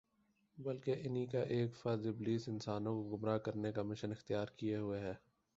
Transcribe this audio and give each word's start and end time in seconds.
بلکہ 0.57 1.01
انھی 1.03 1.25
کا 1.25 1.41
ایک 1.49 1.75
فرد 1.75 2.05
ابلیس 2.05 2.47
انسانوں 2.49 2.93
کو 2.95 3.17
گمراہ 3.17 3.37
کرنے 3.37 3.71
کا 3.71 3.83
مشن 3.83 4.11
اختیار 4.11 4.47
کیے 4.57 4.77
ہوئے 4.77 4.99
ہے 4.99 5.13